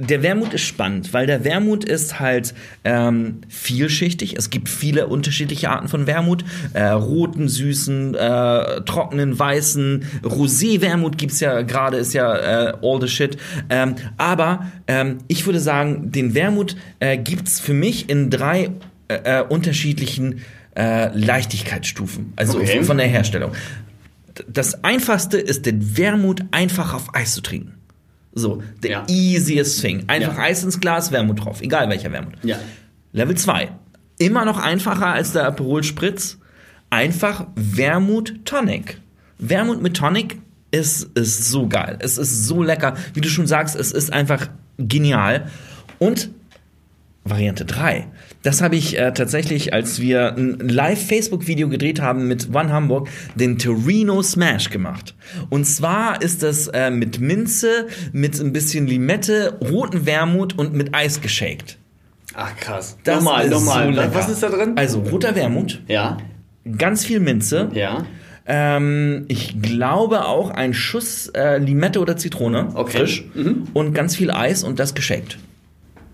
[0.00, 4.36] der Wermut ist spannend, weil der Wermut ist halt ähm, vielschichtig.
[4.36, 6.44] Es gibt viele unterschiedliche Arten von Wermut.
[6.72, 10.04] Äh, roten, süßen, äh, trockenen, weißen.
[10.24, 12.34] Rosé-Wermut gibt's ja gerade, ist ja
[12.70, 13.36] äh, all the shit.
[13.68, 18.70] Ähm, aber ähm, ich würde sagen, den Wermut äh, gibt's für mich in drei
[19.08, 20.40] äh, unterschiedlichen
[20.76, 22.82] äh, Leichtigkeitsstufen, also Okay.
[22.84, 23.52] von der Herstellung.
[24.48, 27.74] Das einfachste ist den Wermut einfach auf Eis zu trinken.
[28.40, 29.06] So, der Ja.
[29.08, 30.04] easiest thing.
[30.08, 30.42] Einfach Ja.
[30.42, 32.34] Eis ins Glas, Wermut drauf, egal welcher Wermut.
[32.42, 32.56] Ja.
[33.12, 33.70] Level 2.
[34.18, 36.38] Immer noch einfacher als der Aperol Spritz.
[36.90, 38.98] Einfach Wermut Tonic.
[39.38, 40.38] Wermut mit Tonic
[40.72, 41.96] ist, ist so geil.
[42.00, 42.94] Es ist so lecker.
[43.14, 44.48] Wie du schon sagst, es ist einfach
[44.78, 45.46] genial.
[45.98, 46.30] Und
[47.24, 48.06] Variante 3.
[48.42, 53.58] Das habe ich äh, tatsächlich, als wir ein Live-Facebook-Video gedreht haben mit One Hamburg, den
[53.58, 55.14] Torino Smash gemacht.
[55.50, 60.94] Und zwar ist das äh, mit Minze, mit ein bisschen Limette, roten Wermut und mit
[60.94, 61.76] Eis geshakt.
[62.34, 62.96] Ach krass.
[63.04, 63.94] Das nochmal, ist nochmal.
[63.94, 64.14] so.
[64.14, 64.72] Was ist da drin?
[64.76, 66.16] Also roter Wermut, Ja.
[66.78, 67.68] ganz viel Minze.
[67.74, 68.06] Ja.
[68.46, 72.98] Ähm, ich glaube auch ein Schuss äh, Limette oder Zitrone, Okay.
[72.98, 73.24] frisch.
[73.74, 75.38] Und ganz viel Eis und das geschenkt.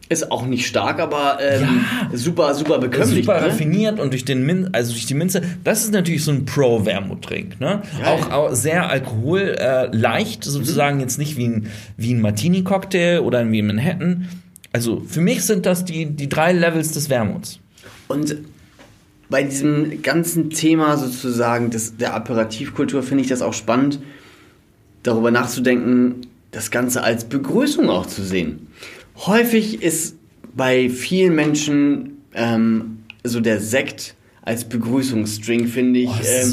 [0.09, 3.25] Ist auch nicht stark, aber ähm, super, super bekömmlich.
[3.25, 3.47] Super ne?
[3.49, 7.61] raffiniert und durch den Min also durch die Minze, das ist natürlich so ein Pro-Wermut-Trink.
[7.61, 7.83] Ne?
[8.05, 11.67] Auch, auch sehr alkohol äh, leicht, sozusagen jetzt nicht wie ein,
[11.97, 14.29] wie ein Martini-Cocktail oder wie ein Manhattan.
[14.73, 17.59] Also für mich sind das die, die drei Levels des Wermuts.
[18.07, 18.37] Und
[19.29, 23.99] bei diesem ganzen Thema sozusagen des, der Aperitivkultur finde ich das auch spannend,
[25.03, 28.69] darüber nachzudenken, das Ganze als Begrüßung auch zu sehen.
[29.19, 30.17] Häufig ist
[30.55, 36.11] bei vielen Menschen ähm, so der Sekt als Begrüßungsdrink, finde ich.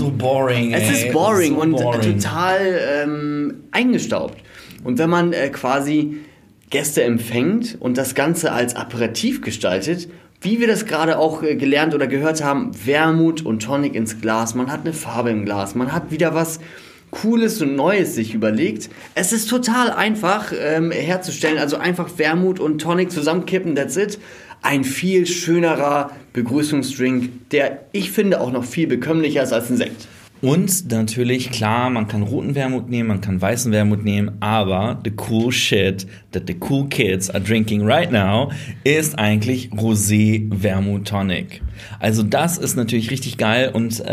[0.09, 0.73] ähm, boring.
[0.73, 4.37] es ist boring und total ähm, eingestaubt.
[4.83, 6.17] Und wenn man äh, quasi
[6.69, 10.09] Gäste empfängt und das Ganze als Aperitif gestaltet,
[10.41, 14.55] wie wir das gerade auch äh, gelernt oder gehört haben, Wermut und Tonic ins Glas,
[14.55, 16.59] man hat eine Farbe im Glas, man hat wieder was
[17.13, 18.89] Cooles und Neues sich überlegt.
[19.13, 24.19] Es ist total einfach ähm, herzustellen, also einfach Wermut und Tonic zusammenkippen, that's it.
[24.63, 30.07] Ein viel schönerer Begrüßungsdrink, der ich finde auch noch viel bekömmlicher ist als ein Sekt.
[30.43, 35.13] Und natürlich, klar, man kann roten Wermut nehmen, man kann weißen Wermut nehmen, aber the
[35.29, 38.51] cool shit that the cool kids are drinking right now
[38.83, 41.61] ist eigentlich Rosé Wermut Tonic.
[42.01, 44.05] Also das ist natürlich richtig geil und äh,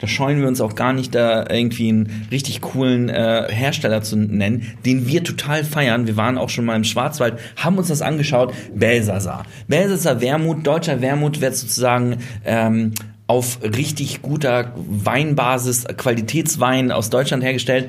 [0.00, 4.16] da scheuen wir uns auch gar nicht, da irgendwie einen richtig coolen äh, Hersteller zu
[4.16, 6.08] nennen, den wir total feiern.
[6.08, 8.52] Wir waren auch schon mal im Schwarzwald, haben uns das angeschaut.
[8.74, 9.46] Belsasar.
[9.68, 12.94] Belsasar Wermut, deutscher Wermut wird sozusagen ähm,
[13.28, 17.88] auf richtig guter Weinbasis, Qualitätswein aus Deutschland hergestellt.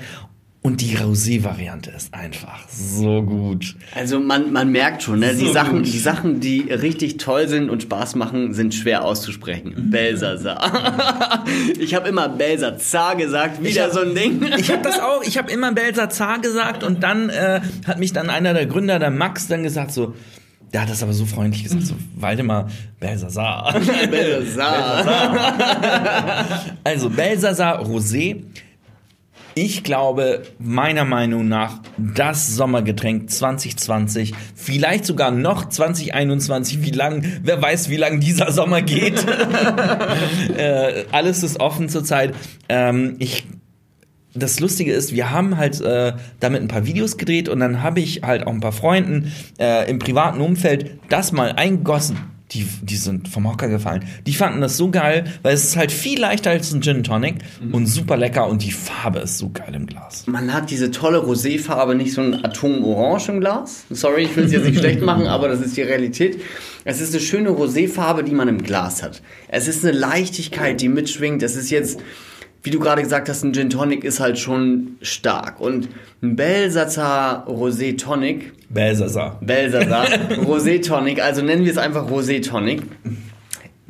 [0.62, 3.78] Und die Rosé-Variante ist einfach so gut.
[3.96, 5.34] Also man, man merkt schon, ne?
[5.34, 5.86] die, So Sachen, gut.
[5.86, 9.74] die Sachen, die richtig toll sind und Spaß machen, sind schwer auszusprechen.
[9.78, 9.90] Mhm.
[9.90, 11.46] Belsasar.
[11.80, 14.42] ich habe immer Belsazar gesagt, wieder hab- so ein Ding.
[14.58, 18.30] Ich habe das auch, ich habe immer Belsazar gesagt und dann äh, hat mich dann
[18.30, 20.14] einer der Gründer, der Max, dann gesagt so,
[20.74, 23.74] der hat das aber so freundlich gesagt, so, Waldemar, Belsasar.
[24.12, 25.06] Belsasar.
[26.84, 28.44] Also Belsasar Rosé.
[29.56, 37.62] Ich glaube, meiner Meinung nach, das Sommergetränk 2020, vielleicht sogar noch 2021, wie lang, wer
[37.62, 39.26] weiß, wie lang dieser Sommer geht.
[40.58, 42.34] äh, alles ist offen zurzeit.
[42.70, 43.48] Ähm, ich
[44.40, 48.00] das Lustige ist, wir haben halt äh, damit ein paar Videos gedreht und dann habe
[48.00, 52.18] ich halt auch ein paar Freunden äh, im privaten Umfeld das mal eingegossen.
[52.52, 54.06] Die, die sind vom Hocker gefallen.
[54.26, 57.36] Die fanden das so geil, weil es ist halt viel leichter als ein Gin Tonic
[57.72, 60.26] und super lecker und die Farbe ist so geil im Glas.
[60.26, 63.84] Man hat diese tolle Roséfarbe, nicht so ein Atomorange im Glas.
[63.92, 66.42] Sorry, ich will es jetzt nicht schlecht machen, aber das ist die Realität.
[66.86, 69.22] Es ist eine schöne Roséfarbe, die man im Glas hat.
[69.48, 71.44] Es ist eine Leichtigkeit, die mitschwingt.
[71.44, 72.00] Es ist jetzt,
[72.64, 75.60] wie du gerade gesagt hast, ein Gin Tonic ist halt schon stark.
[75.62, 75.90] Und
[76.22, 79.40] ein Belsazar Rosé Tonic, Belsasar.
[79.42, 80.06] Belsazar
[80.46, 82.84] Rosé Tonic, also nennen wir es einfach Rosé Tonic.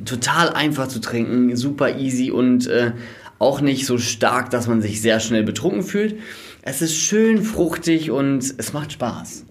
[0.06, 2.92] Total einfach zu trinken, super easy und äh,
[3.38, 6.16] auch nicht so stark, dass man sich sehr schnell betrunken fühlt.
[6.62, 9.46] Es ist schön fruchtig und es macht Spaß.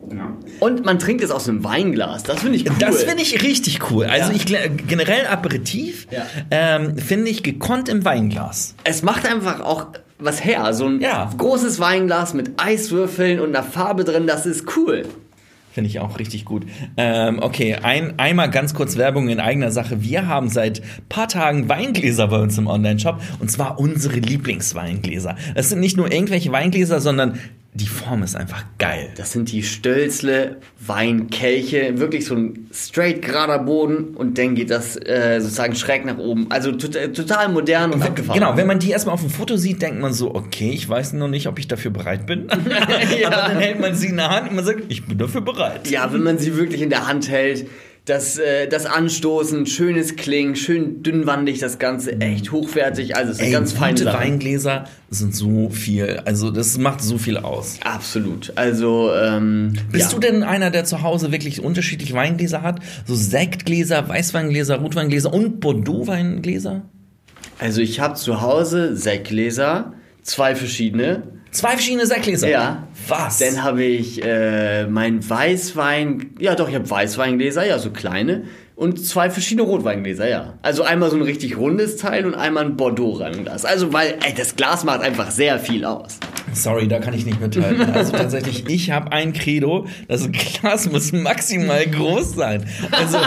[0.60, 2.22] Und man trinkt es aus einem Weinglas.
[2.22, 2.76] Das finde ich cool.
[2.78, 4.04] Das finde ich richtig cool.
[4.04, 4.36] Also Ja.
[4.36, 6.26] ich generell Aperitif Ja.
[6.50, 8.74] ähm, finde ich gekonnt im Weinglas.
[8.84, 9.86] Es macht einfach auch
[10.18, 10.72] was her.
[10.74, 11.30] So ein Ja.
[11.36, 15.04] großes Weinglas mit Eiswürfeln und einer Farbe drin, das ist cool.
[15.78, 16.66] Finde ich auch richtig gut.
[16.96, 20.02] Ähm, okay, ein, einmal ganz kurz Werbung in eigener Sache.
[20.02, 25.36] Wir haben seit paar Tagen Weingläser bei uns im Online-Shop und zwar unsere Lieblingsweingläser.
[25.54, 27.38] Das sind nicht nur irgendwelche Weingläser, sondern
[27.78, 29.10] die Form ist einfach geil.
[29.16, 34.96] Das sind die Stölzle Weinkelche, wirklich so ein straight gerader Boden und dann geht das
[34.96, 36.50] äh, sozusagen schräg nach oben.
[36.50, 38.40] Also tot, total modern und abgefahren.
[38.40, 41.12] Genau, wenn man die erstmal auf dem Foto sieht, denkt man so, okay, ich weiß
[41.12, 42.50] noch nicht, ob ich dafür bereit bin.
[42.50, 45.88] Aber dann hält man sie in der Hand und man sagt, ich bin dafür bereit.
[45.88, 47.68] Ja, wenn man sie wirklich in der Hand hält,
[48.08, 53.16] Das, äh, das Anstoßen, schönes Klingen, schön dünnwandig, das Ganze echt hochwertig.
[53.16, 54.18] Also es ist eine Ey, ganz feine gute Sache.
[54.18, 57.78] Weingläser sind so viel, also das macht so viel aus.
[57.84, 58.52] Absolut.
[58.54, 60.18] Also, ähm, Bist ja.
[60.18, 62.80] du denn einer, der zu Hause wirklich unterschiedliche Weingläser hat?
[63.04, 66.88] So Sektgläser, Weißweingläser, Rotweingläser und Bordeaux-Weingläser?
[67.58, 69.92] Also ich habe zu Hause Sektgläser,
[70.22, 71.24] zwei verschiedene.
[71.50, 72.48] Zwei verschiedene Sektgläser?
[72.48, 72.88] Ja.
[73.08, 73.38] Was?
[73.38, 78.44] Dann habe ich äh, mein Weißwein, ja doch, ich habe Weißweingläser, ja, so kleine.
[78.76, 80.54] Und zwei verschiedene Rotweingläser, ja.
[80.62, 83.64] Also einmal so ein richtig rundes Teil und einmal ein Bordeaux-Reinglas.
[83.64, 86.20] Also weil, ey, das Glas macht einfach sehr viel aus.
[86.52, 87.90] Sorry, da kann ich nicht mithalten.
[87.92, 92.66] Also tatsächlich, ich habe ein Credo, das Glas muss maximal groß sein.
[92.92, 93.18] Also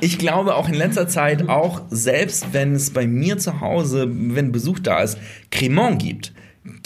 [0.00, 4.52] ich glaube auch in letzter Zeit, auch selbst wenn es bei mir zu Hause, wenn
[4.52, 5.18] Besuch da ist,
[5.50, 6.32] Cremant gibt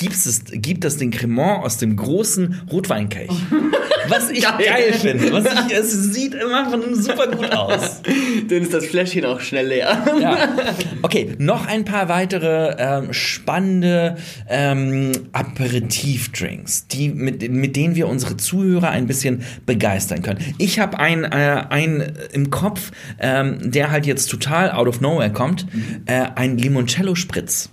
[0.01, 3.31] es, gibt es den Cremant aus dem großen Rotweinkelch.
[4.09, 4.65] Was ich Geil.
[4.65, 5.33] geil, finde.
[5.33, 8.03] Was ich, es sieht immer von super gut aus.
[8.49, 10.05] Dann ist das Fläschchen auch schnell leer.
[10.21, 10.39] Ja.
[11.03, 14.17] Okay, noch ein paar weitere ähm, spannende
[14.49, 20.41] ähm, Aperitivdrinks, die, mit, mit denen wir unsere Zuhörer ein bisschen begeistern können.
[20.59, 25.33] Ich habe einen äh, ein im Kopf, ähm, der halt jetzt total out of nowhere
[25.33, 25.67] kommt,
[26.07, 27.71] äh, ein Limoncello-Spritz.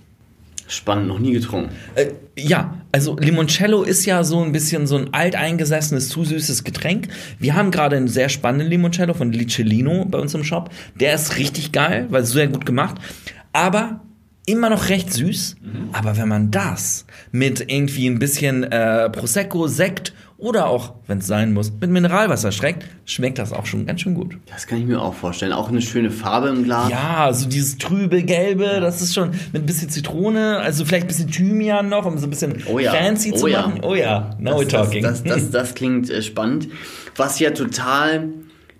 [0.74, 1.70] Spannend, noch nie getrunken.
[1.94, 7.08] Äh, ja, also Limoncello ist ja so ein bisschen so ein alteingesessenes, zu süßes Getränk.
[7.38, 10.70] Wir haben gerade einen sehr spannenden Limoncello von Licellino bei uns im Shop.
[10.98, 12.96] Der ist richtig geil, weil sehr gut gemacht.
[13.52, 14.00] Aber
[14.46, 15.56] immer noch recht süß.
[15.92, 20.12] Aber wenn man das mit irgendwie ein bisschen äh, Prosecco, Sekt
[20.44, 24.14] oder auch, wenn es sein muss, mit Mineralwasser schmeckt, schmeckt das auch schon ganz schön
[24.14, 24.36] gut.
[24.46, 25.52] Das kann ich mir auch vorstellen.
[25.52, 26.90] Auch eine schöne Farbe im Glas.
[26.90, 31.08] Ja, so dieses trübe Gelbe, das ist schon mit ein bisschen Zitrone, also vielleicht ein
[31.08, 33.62] bisschen Thymian noch, um so ein bisschen Oh ja, fancy oh zu ja.
[33.62, 33.80] machen.
[33.82, 35.02] Oh ja, now we're das, talking.
[35.02, 36.68] Das, das, das, das klingt äh, spannend.
[37.16, 38.28] Was ja total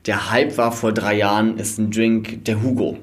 [0.06, 2.98] der Hype war vor drei Jahren, ist ein Drink, der Hugo.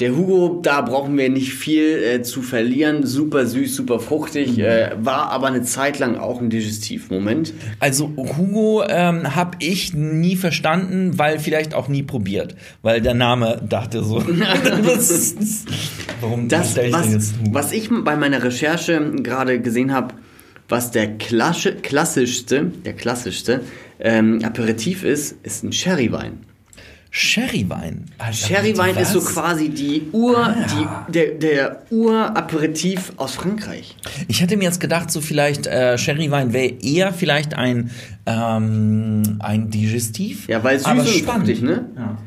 [0.00, 3.06] Der Hugo, da brauchen wir nicht viel äh, zu verlieren.
[3.06, 4.58] Super süß, super fruchtig.
[4.58, 7.54] Äh, war aber eine Zeit lang auch ein Digestivmoment.
[7.78, 13.62] Also Hugo ähm, habe ich nie verstanden, weil vielleicht auch nie probiert, weil der Name
[13.68, 14.20] dachte so.
[14.84, 15.66] das ist,
[16.20, 17.54] warum Das, ich was, jetzt Hugo?
[17.54, 20.14] was ich bei meiner Recherche gerade gesehen habe,
[20.68, 23.60] was der klassischste, der klassischste
[24.00, 26.38] ähm, Aperitif ist, ist ein Sherrywein.
[27.16, 28.06] Sherrywein.
[28.18, 33.94] Alter, Sherrywein ist so quasi die Ur, die, der, der Ur-Aperitif aus Frankreich.
[34.26, 37.92] Ich hätte mir jetzt gedacht, so vielleicht äh, Sherrywein wäre eher vielleicht ein
[38.26, 40.48] ähm, ein Digestiv.
[40.48, 41.46] Ja, weil süß aber und spannend.
[41.46, 41.88] fruchtig, ne?
[41.96, 42.18] Ja.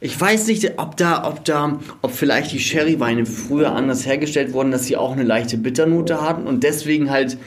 [0.00, 4.70] Ich weiß nicht, ob da, ob da, ob vielleicht die Sherryweine früher anders hergestellt wurden,
[4.70, 7.38] dass sie auch eine leichte Bitternote hatten und deswegen halt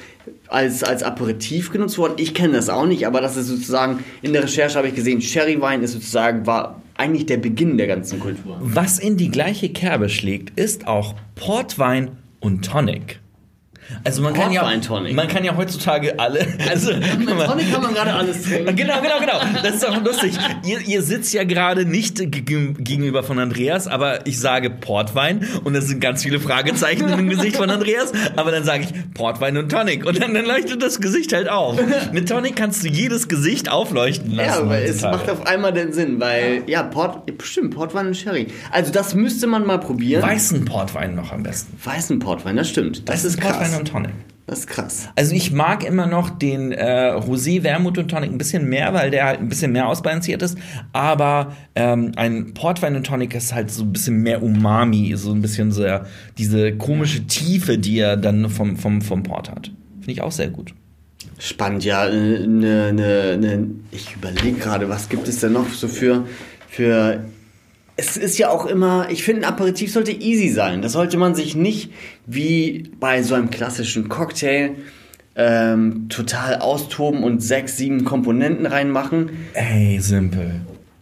[0.50, 2.16] als, als Aperitif genutzt wurden.
[2.18, 5.22] Ich kenne das auch nicht, aber das ist sozusagen, in der Recherche habe ich gesehen,
[5.22, 8.58] Sherrywein ist sozusagen, war eigentlich der Beginn der ganzen Kultur.
[8.60, 13.20] Was in die gleiche Kerbe schlägt, ist auch Portwein und Tonic.
[14.04, 16.92] Also man kann ja Portwein, man kann ja heutzutage alle also
[17.36, 17.48] mal.
[17.48, 18.76] Tonic kann man gerade alles trinken.
[18.80, 19.62] Genau, genau, genau.
[19.64, 20.34] Das ist auch lustig.
[20.66, 25.76] Ihr, ihr sitzt ja gerade nicht geg- gegenüber von Andreas, aber ich sage Portwein und
[25.76, 29.70] es sind ganz viele Fragezeichen im Gesicht von Andreas, aber dann sage ich Portwein und
[29.72, 31.80] Tonic und dann, dann leuchtet das Gesicht halt auf.
[32.12, 34.64] Mit Tonic kannst du jedes Gesicht aufleuchten lassen.
[34.66, 38.48] Ja, weil es macht auf einmal den Sinn, weil, ja, Port, stimmt, Portwein und Sherry.
[38.72, 40.22] Also das müsste man mal probieren.
[40.22, 41.78] Weißen Portwein noch am besten.
[41.84, 43.08] Weißen Portwein, das stimmt.
[43.10, 43.79] Das, Weißen ist Portwein krass.
[43.80, 44.12] Und Tonic.
[44.50, 45.10] Das ist krass.
[45.16, 49.12] Also ich mag immer noch den äh, Rosé Wermut und Tonic ein bisschen mehr, weil
[49.12, 50.58] der halt ein bisschen mehr ausbalanciert ist.
[50.92, 55.42] Aber ähm, ein Portwein und Tonic ist halt so ein bisschen mehr Umami, so ein
[55.44, 55.86] bisschen so
[56.40, 59.72] diese komische Tiefe, die er dann vom, vom, vom Port hat.
[60.00, 60.74] Finde ich auch sehr gut.
[61.38, 62.08] Spannend, ja.
[62.08, 66.26] äh, Ne, ne, ne, ich überlege gerade, was gibt es denn noch so für,
[66.68, 67.24] für.
[68.00, 70.82] Es ist ja auch immer, ich finde, ein Aperitif sollte easy sein.
[70.82, 71.92] Das sollte man sich nicht
[72.26, 74.76] wie bei so einem klassischen Cocktail
[75.36, 79.32] ähm, total austoben und sechs, sieben Komponenten reinmachen.
[79.54, 80.62] Ey, simpel.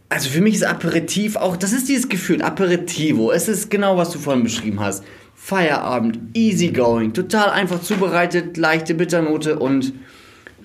[0.09, 3.31] Also für mich ist Aperitif auch, das ist dieses Gefühl, Aperitivo.
[3.31, 5.03] Es ist genau, was du vorhin beschrieben hast.
[5.35, 9.93] Feierabend, easy going, total einfach zubereitet, leichte Bitternote und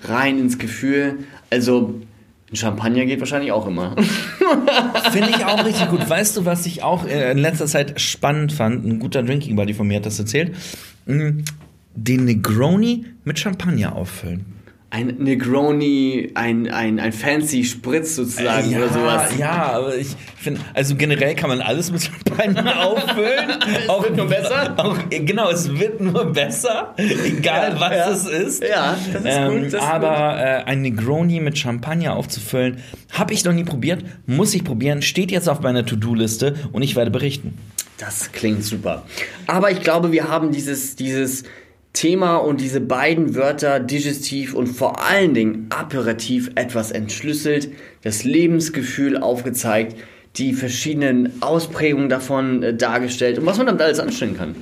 [0.03, 1.19] rein ins Gefühl.
[1.51, 2.01] Also
[2.53, 3.95] ein Champagner geht wahrscheinlich auch immer.
[5.11, 6.07] Finde ich auch richtig gut.
[6.07, 8.85] Weißt du, was ich auch äh, in letzter Zeit spannend fand?
[8.85, 10.55] Ein guter Drinking Buddy von mir hat das erzählt.
[11.07, 11.39] Mm,
[11.95, 14.45] Den Negroni mit Champagner auffüllen.
[14.93, 19.37] Ein Negroni, ein, ein, ein fancy Spritz sozusagen ja, oder sowas.
[19.39, 23.49] Ja, aber ich finde, also generell kann man alles mit Champagner auffüllen.
[23.75, 24.75] es auch, wird nur besser.
[24.77, 28.09] Auch, genau, es wird nur besser, egal Ja, was ja.
[28.11, 28.63] es ist.
[28.63, 32.77] Ja, das ist ähm, gut, das ist aber äh, ein Negroni mit Champagner aufzufüllen,
[33.13, 36.95] habe ich noch nie probiert, muss ich probieren, steht jetzt auf meiner To-Do-Liste und ich
[36.95, 37.57] werde berichten.
[37.97, 39.05] Das klingt super.
[39.47, 41.45] Aber ich glaube, wir haben dieses, dieses
[41.93, 47.69] Thema und diese beiden Wörter digestiv und vor allen Dingen aperitif etwas entschlüsselt,
[48.01, 49.95] das Lebensgefühl aufgezeigt,
[50.35, 54.55] die verschiedenen Ausprägungen davon äh, dargestellt und was man damit alles anstellen kann.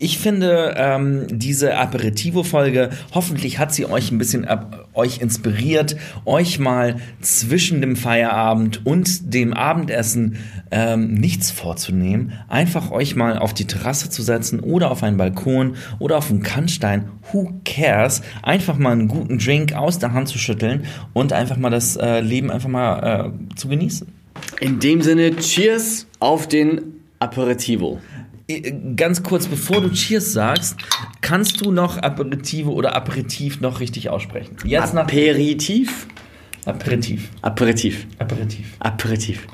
[0.00, 6.60] Ich finde, ähm, diese Aperitivo-Folge, hoffentlich hat sie euch ein bisschen ab, euch inspiriert, euch
[6.60, 10.36] mal zwischen dem Feierabend und dem Abendessen
[10.70, 15.74] ähm, nichts vorzunehmen, einfach euch mal auf die Terrasse zu setzen oder auf einen Balkon
[15.98, 20.38] oder auf einen Kannstein, who cares, einfach mal einen guten Drink aus der Hand zu
[20.38, 24.06] schütteln und einfach mal das äh, Leben einfach mal äh, zu genießen.
[24.60, 27.98] In dem Sinne, Cheers auf den Aperitivo.
[28.48, 30.76] Äh, Ganz kurz, bevor du Cheers sagst,
[31.20, 34.56] kannst du noch Aperitivo oder Aperitif noch richtig aussprechen?
[34.64, 36.06] Jetzt nach Aperitif?
[36.64, 37.30] Aperitif.
[37.42, 38.06] Aperitif.
[38.18, 38.76] Aperitif.
[38.80, 39.46] Aperitif.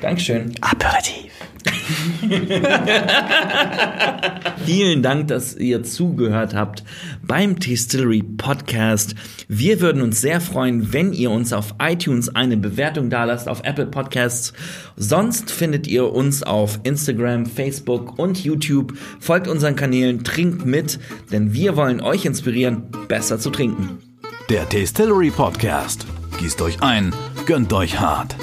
[0.00, 0.52] Dankeschön.
[0.60, 1.26] Aperitif.
[4.64, 6.84] Vielen Dank, dass ihr zugehört habt
[7.22, 9.14] beim Distillery Podcast.
[9.48, 13.86] Wir würden uns sehr freuen, wenn ihr uns auf iTunes eine Bewertung dalasst, auf Apple
[13.86, 14.52] Podcasts.
[14.96, 18.94] Sonst findet ihr uns auf Instagram, Facebook und YouTube.
[19.20, 20.98] Folgt unseren Kanälen, trinkt mit,
[21.32, 23.98] denn wir wollen euch inspirieren, besser zu trinken.
[24.50, 26.06] Der Tastillery Podcast.
[26.38, 27.14] Gießt euch ein,
[27.46, 28.36] gönnt euch hart.